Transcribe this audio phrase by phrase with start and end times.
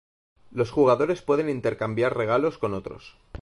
[0.49, 3.17] Los jugadores pueden intercambiar regalos con otros.